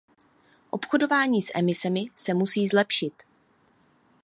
[0.69, 3.13] Obchodování s emisemi se musí zlepšit.